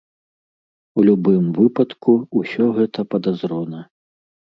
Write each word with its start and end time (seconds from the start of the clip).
У 1.01 1.03
любым 1.09 1.43
выпадку, 1.57 2.15
усё 2.39 2.65
гэта 2.79 2.99
падазрона. 3.13 3.83